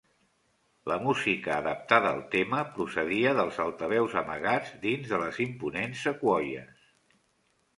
La 0.91 0.95
música 1.01 1.51
adaptada 1.55 2.13
al 2.13 2.23
tema 2.35 2.63
procedia 2.77 3.33
dels 3.41 3.59
altaveus 3.67 4.17
amagats 4.23 4.73
dins 4.87 5.15
les 5.25 5.41
imponents 5.47 6.03
sequoies. 6.09 6.83